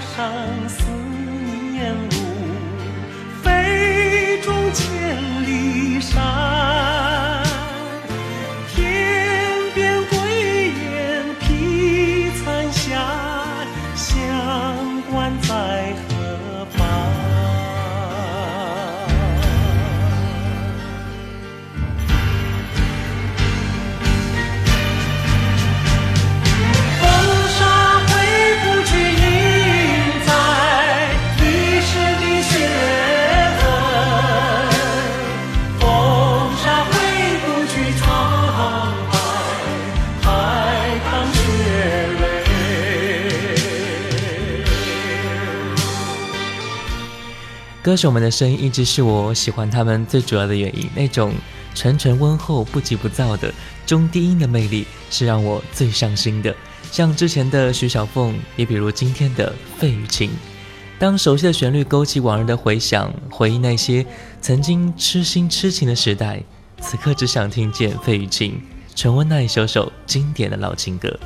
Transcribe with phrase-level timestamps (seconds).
[0.00, 0.32] 上
[0.68, 0.84] 思
[1.72, 2.10] 念路，
[3.42, 4.86] 飞中千
[5.44, 6.97] 里山。
[47.88, 51.32] 歌手们的声音一直是我喜欢他们最主要的原因，那种
[51.74, 53.50] 沉沉温厚、不急不躁的
[53.86, 56.54] 中低音的魅力是让我最上心的。
[56.92, 60.30] 像之前的徐小凤，也比如今天的费玉清。
[60.98, 64.04] 当熟悉的旋律勾起往日的回响，回忆那些
[64.42, 66.42] 曾经痴心痴情的时代，
[66.82, 68.60] 此刻只想听见费玉清
[68.94, 71.18] 重温那一首首经典的老情歌。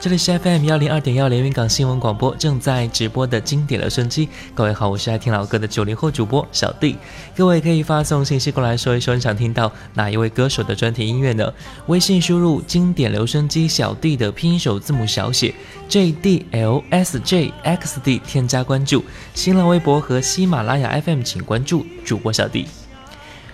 [0.00, 4.30] 这里是 FM 幺零二点幺连云港新闻广播正在直播的经典留声机。
[4.54, 6.96] 各位好，我是爱听老歌的九零后主播小弟。
[7.36, 11.52] 各位可以发送信息过来说一说你想听到哪一位歌手的专题音乐呢？
[11.88, 15.54] 微信输入“经典留声机小弟”的拼音首字母小写
[15.86, 19.04] J D L S J X D，添加关注。
[19.34, 22.64] 新浪微博和喜马拉雅 FM 请关注主播小弟。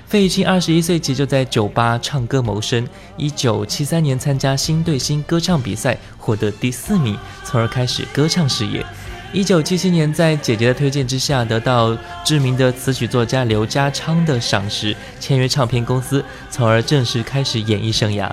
[0.09, 2.87] 费玉清二十一岁起就在酒吧唱歌谋生。
[3.17, 8.87] 一九七三年参加新对新歌唱比赛，获得第四名，从而开始歌唱事业。
[9.33, 18.31] 一九七七年，在姐姐的推荐之下，得到知名的词曲作家刘家昌的赏识，签约唱片公司，从而正式开始演艺生涯。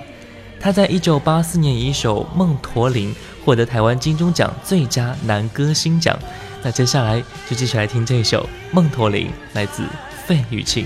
[0.60, 3.12] 他在一九八四年以一首《梦驼铃》
[3.44, 6.18] 获得台湾金钟奖最佳男歌星奖。
[6.62, 7.20] 那接下来
[7.50, 9.84] 就继续来听这一首《梦驼铃》，来自
[10.26, 10.86] 费玉清。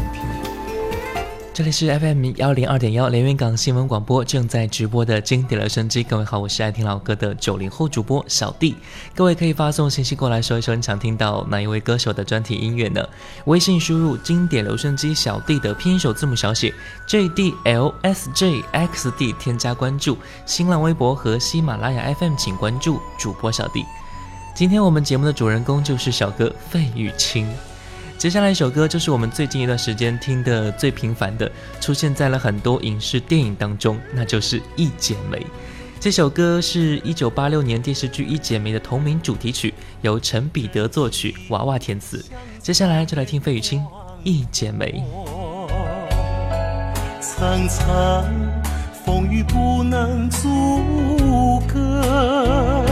[1.61, 6.01] 这里是 FM 幺零二点幺连云港新闻广播正在直播的经典留声机。
[6.01, 8.75] 各位好，我是爱听老歌的九零后主播小弟。
[9.13, 13.07] 各位可以发送信息过来说一说你想听到哪一位歌手的专题音乐呢？
[13.45, 16.73] 微信输入“经典留声机小弟”的拼音首字母小写
[17.05, 20.17] J D L S J X D，添加关注。
[20.47, 23.85] 新浪微博和喜马拉雅 FM 请关注主播小弟。
[24.55, 27.47] 今天我们节目的主人公就是小哥费玉清。
[28.21, 35.39] 接下来一首歌就是我们最近一段时间听的最频繁的，出现在了很多影视电影当中，那就是《一剪梅》。
[35.99, 42.23] 这首歌是一九八六年电视剧《一剪梅》的同名主题曲，由陈彼得作曲，娃娃填词。
[42.59, 43.79] 接下来就来听费玉清
[44.23, 45.03] 《一剪梅》。
[47.19, 48.23] 层层
[49.03, 52.85] 风雨不能阻隔，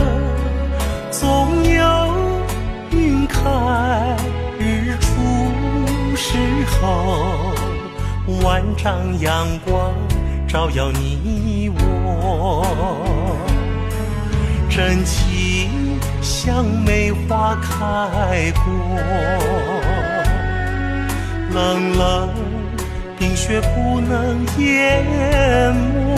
[1.12, 1.69] 总有
[8.44, 9.94] 万丈阳光
[10.48, 12.66] 照耀你我，
[14.70, 18.64] 真情像梅花开过。
[21.52, 22.30] 冷冷
[23.18, 26.16] 冰雪不能淹没，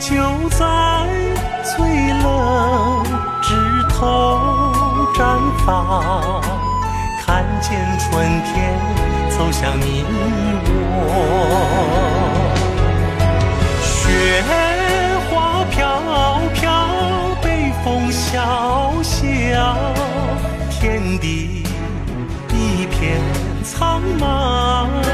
[0.00, 0.08] 就
[0.50, 0.66] 在
[1.64, 1.78] 最
[2.22, 3.04] 冷
[3.40, 3.54] 枝
[3.88, 3.96] 头
[5.14, 6.42] 绽放，
[7.60, 8.78] 见春天
[9.28, 10.04] 走向你
[10.92, 11.08] 我。
[13.82, 14.42] 雪
[15.28, 15.78] 花飘
[16.54, 16.62] 飘，
[17.42, 19.76] 北风萧萧，
[20.70, 21.62] 天地
[22.52, 23.20] 一片
[23.62, 25.09] 苍茫。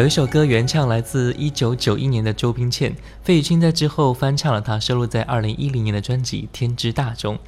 [0.00, 7.38] 有一首歌原唱来自一九九一年的周冰倩，费玉清在之后翻唱了她收录在二零一零年的专辑《天之大》中。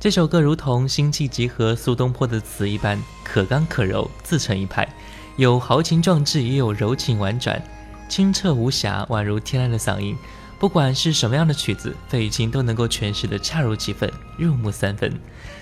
[0.00, 4.88] 这首歌如同辛弃疾和苏东坡的词一般，可刚可柔，自成一派，
[5.36, 7.62] 有豪情壮志，也有柔情婉转，
[8.08, 10.16] 清澈无瑕，宛如天籁的嗓音。
[10.58, 15.16] 不管是什么样的曲子，费玉清都能够诠释的恰如其分，入木三分。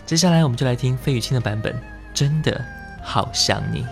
[0.06, 1.79] 接下来我们就来听费玉清的版本，
[2.15, 2.59] 真的
[3.03, 3.85] 好想你。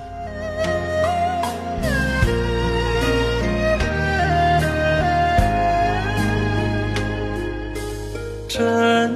[8.59, 9.13] 真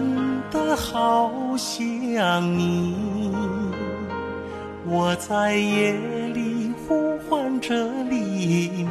[0.50, 2.94] 的好想你，
[4.84, 5.94] 我在夜
[6.34, 7.74] 里呼唤着
[8.10, 8.86] 黎明。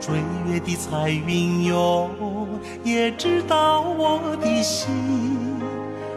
[0.00, 0.16] 追
[0.48, 2.10] 月的彩云哟，
[2.82, 4.88] 也知道我的心，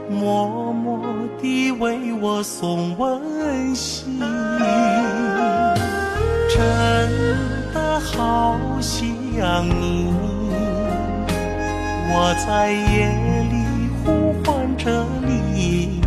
[0.10, 1.00] 默默
[1.40, 4.20] 地为我送温馨。
[6.50, 6.60] 真
[7.72, 10.39] 的好想你。
[12.22, 13.08] 我在夜
[13.50, 13.56] 里
[14.04, 16.02] 呼唤着黎明，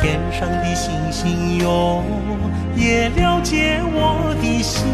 [0.00, 2.04] 天上的星星哟，
[2.76, 4.86] 也了解我的心，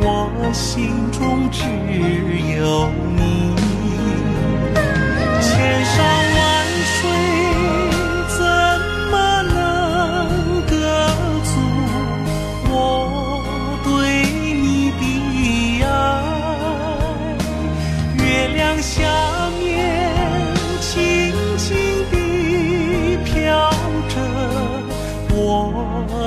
[0.00, 1.64] 我心中只
[2.54, 3.56] 有你。
[5.42, 5.98] 千山
[6.36, 6.38] 万
[6.86, 6.96] 水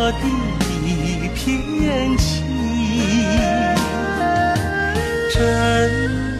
[0.05, 0.17] 我的
[0.85, 2.43] 一片情。
[5.33, 5.39] 真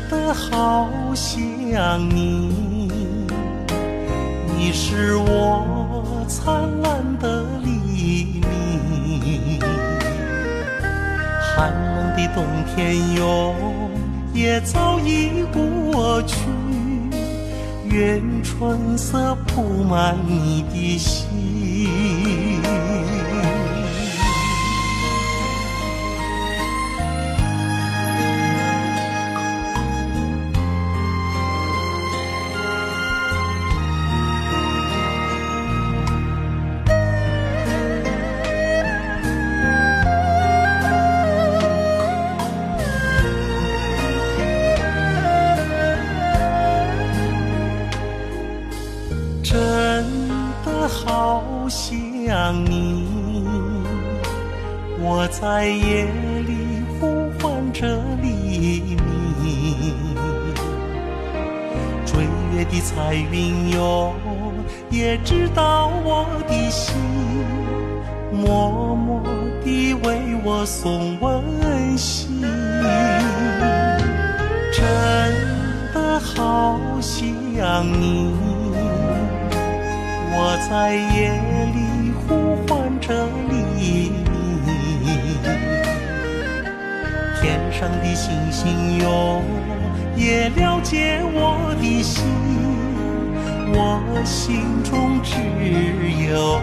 [0.10, 2.91] 的好想你，
[4.58, 6.43] 你是我灿
[6.82, 9.62] 烂的黎明。
[11.55, 12.43] 寒冷的冬
[12.75, 13.55] 天哟，
[14.34, 16.36] 也早已过去，
[17.86, 21.33] 愿春色铺满你的心。
[49.53, 49.62] 真
[50.65, 53.05] 的好想你，
[55.00, 56.05] 我在夜
[56.48, 58.98] 里呼唤着黎明。
[62.03, 62.24] 追
[62.55, 64.15] 月的彩云哟，
[64.89, 66.95] 也知道我的心，
[68.31, 69.22] 默默
[69.63, 72.41] 地为我送温馨。
[74.72, 74.81] 真
[75.93, 78.52] 的好想你。
[80.36, 81.32] 我在夜
[81.74, 83.13] 里呼唤着
[83.48, 84.12] 你，
[87.40, 89.42] 天上的星星哟，
[90.16, 92.25] 也了解我的心，
[93.75, 95.38] 我心中只
[96.32, 96.60] 有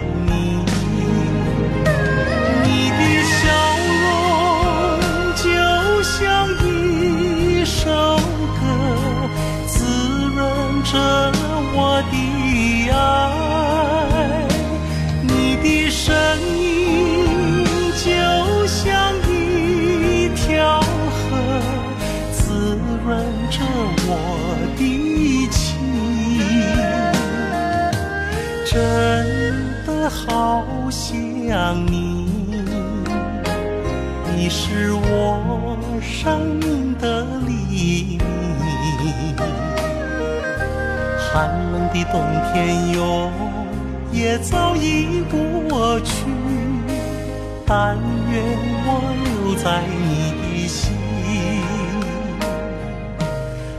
[41.93, 43.29] 的冬天哟，
[44.11, 46.25] 也早已过去。
[47.65, 47.97] 但
[48.31, 48.43] 愿
[48.85, 48.89] 我
[49.23, 50.91] 留在你的心。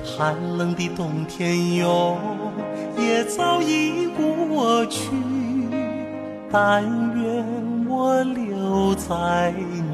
[0.04, 2.16] 寒冷的冬天哟，
[2.99, 5.11] 也早已过去。
[6.50, 6.83] 但
[7.16, 7.45] 愿
[7.88, 9.92] 我留在你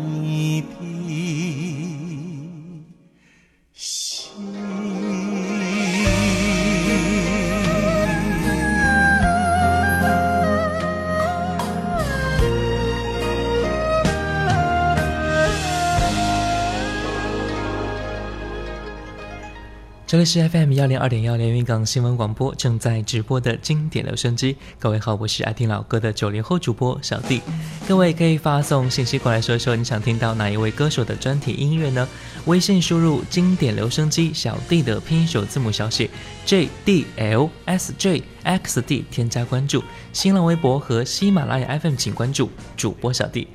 [20.09, 24.57] 这里是 FM 幺零二点幺连云港新闻广播正在直播的经典留声机。
[24.79, 27.43] 各位好，我是爱听老歌的九零后主播小弟。
[27.87, 32.09] 各位可以发送信息过来说一说你想听到哪一位歌手的专题音乐呢？
[32.47, 36.09] 微信输入“经典留声机小弟”的拼音首字母小写
[36.47, 39.85] J D L S J X D，添加关注。
[40.15, 43.47] 新浪微博和喜马拉雅 FM 请关注主播小弟。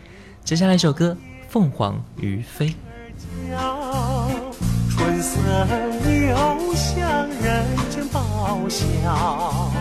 [0.44, 1.18] 接下来一首歌
[1.52, 2.68] 《凤凰于飞》。
[5.54, 9.72] 春色留香，人间报晓。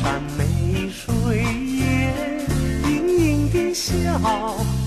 [0.00, 0.44] 山美
[0.88, 1.82] 水也，
[2.88, 3.90] 盈盈的笑，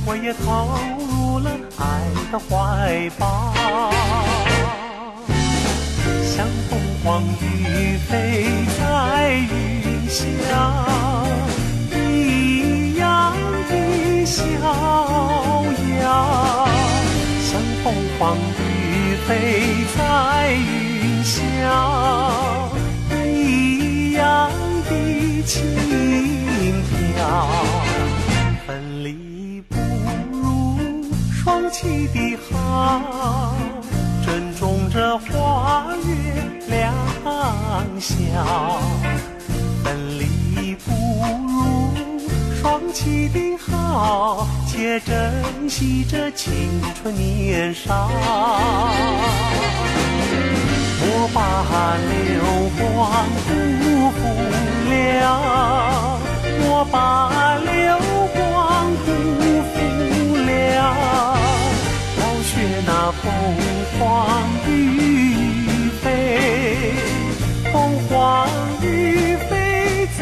[0.05, 1.83] 我也投入了爱
[2.31, 3.53] 的怀抱。
[6.33, 8.45] 像凤凰于飞
[8.79, 10.23] 在云霄，
[11.93, 13.33] 一样
[13.69, 14.41] 的逍
[16.01, 16.03] 遥。
[17.43, 18.37] 像凤凰。
[19.27, 21.39] 飞在云霄，
[23.25, 24.51] 一样
[24.87, 25.53] 的轻
[26.91, 27.49] 飘。
[28.67, 29.75] 分离不
[30.31, 30.77] 如
[31.33, 33.55] 双栖的好，
[34.23, 36.13] 珍重这花月
[36.69, 36.93] 良
[37.99, 38.79] 宵。
[39.83, 40.19] 分
[42.65, 44.47] 放弃的好。
[44.67, 48.09] 且珍惜这青春年少，
[50.99, 52.41] 莫把流
[52.75, 52.83] 光
[53.47, 53.49] 辜
[54.09, 54.17] 负
[54.89, 56.19] 了，
[56.59, 57.69] 莫把流
[58.33, 59.07] 光辜
[59.71, 59.75] 负
[60.35, 60.49] 了，
[62.19, 62.49] 要学
[62.87, 62.89] 那
[63.21, 63.23] 凤
[63.93, 64.01] 凰
[64.67, 64.71] 于
[66.01, 66.03] 飞，
[67.71, 67.73] 凤
[68.09, 68.09] 凰
[68.81, 69.53] 于飞
[70.19, 70.21] 在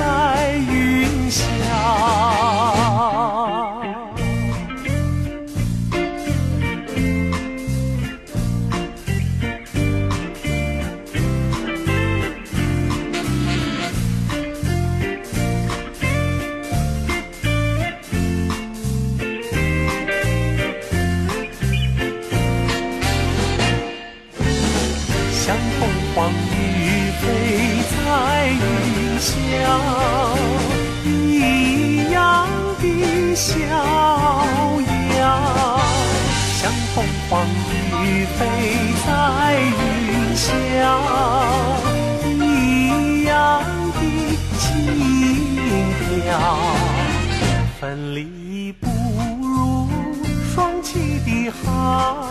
[51.26, 52.30] 的好，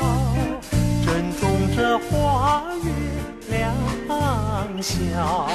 [1.05, 2.91] 珍重这花月
[3.51, 5.49] 良宵。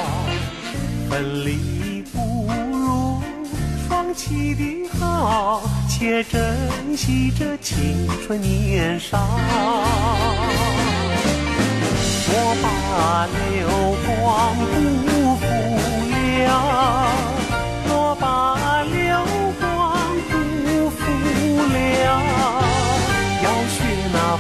[1.10, 3.22] 分离不如
[3.88, 9.18] 双栖的好，且珍惜这青春年少。
[12.30, 15.44] 莫把流光辜负
[16.46, 16.50] 了，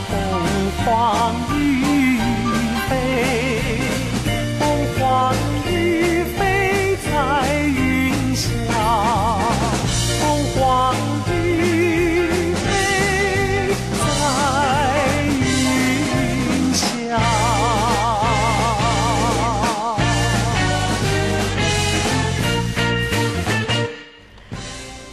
[0.10, 0.16] 凤
[0.86, 2.20] 凰于
[2.89, 3.47] 飞。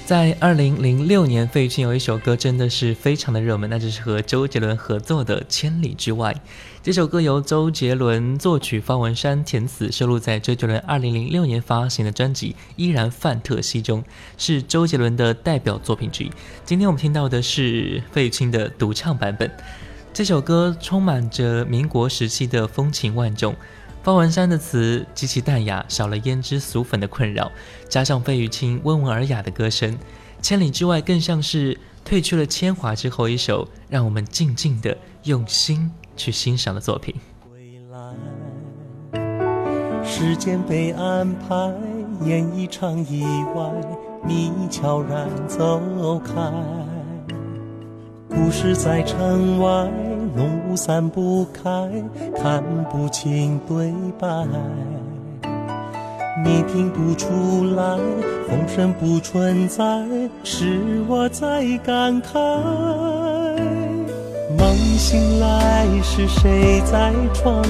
[0.06, 6.30] 在二零零六年，费玉清有一首歌真的是非常的热门，那就是和周杰伦合作的《千里之外》。
[6.82, 14.04] 这首歌由周杰伦作曲，方文山填词，收录在周杰伦二零零六年发行的专辑《依然范特西》中，
[14.36, 16.30] 是周杰伦的代表作品之一。
[16.66, 19.50] 今天我们听到的是费玉清的独唱版本。
[20.12, 23.56] 这首歌充满着民国时期的风情万种。
[24.04, 27.50] 方文山的词极其淡雅，少了胭脂俗粉的困扰，
[27.88, 29.90] 加上费玉清温文尔雅的歌声，
[30.42, 37.14] 《千里之外》更像是褪去了铅华之后一首让我们静静的用心去欣赏的作品。
[37.48, 38.14] 归来
[40.04, 41.72] 时间被安排
[42.26, 43.72] 演一场意外，
[44.28, 45.80] 你悄然走
[46.18, 46.34] 开。
[48.28, 49.90] 故事在城外，
[50.36, 51.70] 浓雾散不开，
[52.42, 54.26] 看不清对白。
[56.44, 57.28] 你听不出
[57.76, 57.96] 来，
[58.48, 59.84] 风声不存在，
[60.42, 62.34] 是我在感慨。
[64.58, 67.68] 梦醒来，是谁在窗台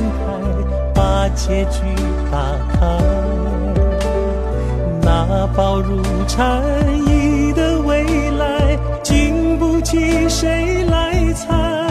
[0.94, 1.80] 把结局
[2.32, 2.38] 打
[2.72, 2.98] 开？
[5.02, 6.62] 那薄如蝉
[7.06, 11.83] 翼的未来，经不起谁来猜。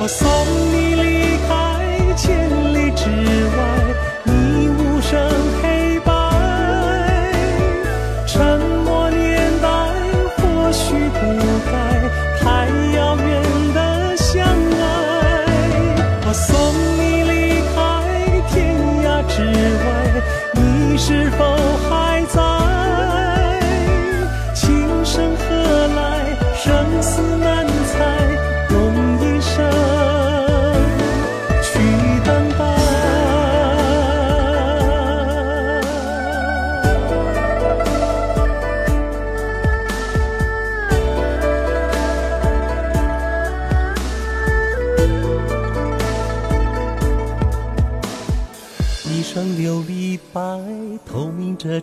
[0.00, 0.28] 我送
[0.72, 1.50] 你离开
[2.16, 3.04] 千里之
[3.56, 3.58] 外，
[4.22, 5.18] 你无声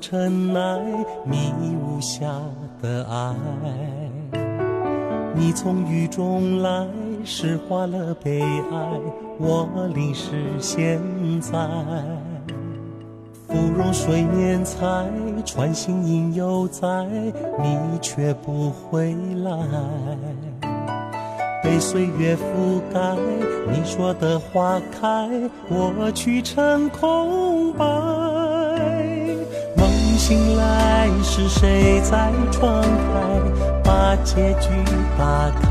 [0.07, 0.79] 尘埃，
[1.25, 2.27] 迷雾下
[2.79, 3.33] 的爱。
[5.33, 6.87] 你从雨中来，
[7.23, 8.99] 诗化了悲哀，
[9.39, 11.01] 我淋湿现
[11.41, 11.57] 在。
[13.47, 15.09] 芙蓉水面采，
[15.43, 16.85] 穿行影犹在，
[17.63, 19.57] 你却不回来。
[21.63, 23.15] 被岁月覆盖，
[23.71, 25.27] 你说的花开，
[25.67, 28.44] 我去成空白。
[30.27, 32.87] 醒来，是谁在窗台
[33.83, 34.69] 把结局
[35.15, 35.69] 打开？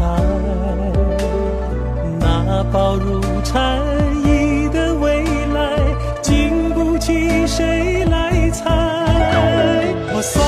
[2.21, 3.83] 那薄如蝉
[4.23, 5.81] 翼的未来，
[6.23, 8.71] 经不起谁来猜。
[10.14, 10.40] 我送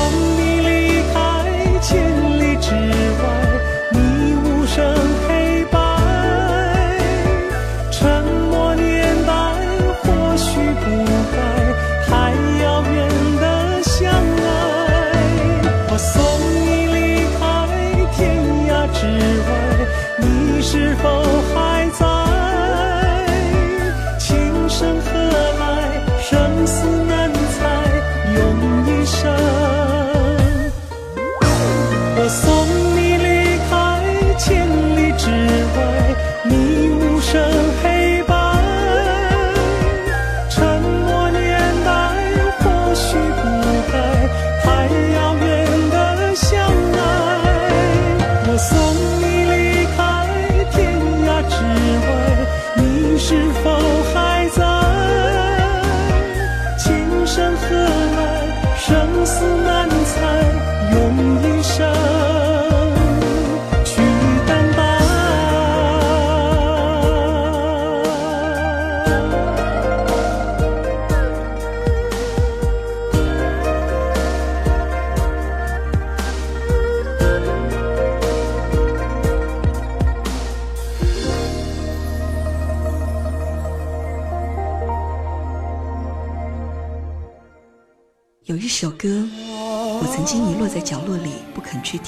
[53.28, 53.85] 是否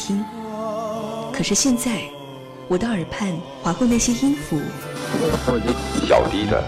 [0.09, 0.25] 听，
[1.35, 2.01] 可是现在，
[2.67, 3.31] 我的耳畔
[3.63, 4.59] 划过那些音符，
[6.07, 6.65] 小迪的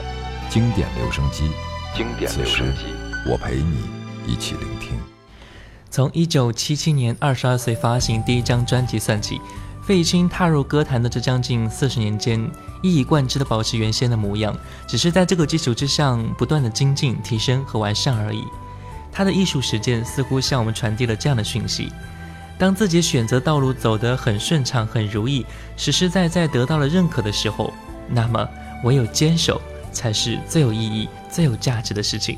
[0.50, 1.50] 经典留声机，
[1.96, 2.84] 经典留声机，
[3.26, 3.88] 我陪你
[4.26, 4.90] 一起聆听。
[5.90, 9.40] 从一九七七年二十二岁发行第一张专辑算起，
[9.82, 12.46] 费玉清踏入歌坛的这将近四十年间，
[12.82, 14.54] 一以贯之的保持原先的模样，
[14.86, 18.44] 只是在这个基础之上不断的精进、提升和完善而已。
[19.10, 21.90] 他的艺术实践似乎向我们传递了这样的讯息：
[22.60, 25.46] 当自己选择道路走得很顺畅、很如意，
[25.78, 27.72] 实实在在得到了认可的时候，
[28.06, 28.46] 那么
[28.84, 29.58] 唯有坚守
[29.90, 32.36] 才是最有意义、最有价值的事情。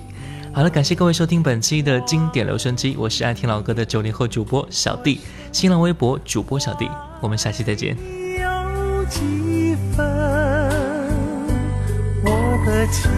[0.55, 6.89] 好了，感谢各位收听本期的经典留声机，我是爱听老歌的九零后主播小弟，新浪微博主播小弟，
[7.21, 7.97] 我们下期再见。
[8.39, 10.07] 有几分，
[12.23, 12.31] 我
[12.65, 13.11] 的情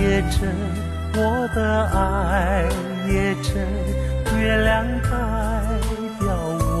[0.00, 0.54] 也真，
[1.14, 2.68] 我的爱
[3.12, 3.66] 也真，
[4.38, 5.08] 月亮代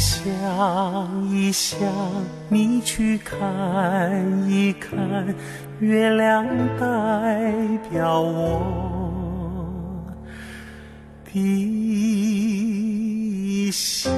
[0.00, 1.78] 想一想，
[2.48, 4.98] 你去看一看，
[5.78, 6.46] 月亮
[6.78, 8.62] 代表我
[11.30, 11.36] 的
[13.70, 14.10] 心。